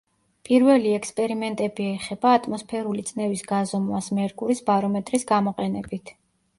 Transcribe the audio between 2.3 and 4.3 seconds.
ატმოსფერული წნევის გაზომვას